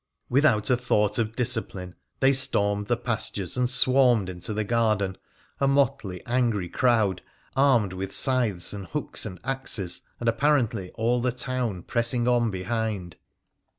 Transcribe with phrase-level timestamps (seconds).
[0.29, 5.15] Without a thought of discipline they stormed the pastures and swarmed into the garden,
[5.59, 7.21] a motley, angry crowd,
[7.55, 13.17] armed with scythes and hooks and axes, and apparently all the town pressing on behind.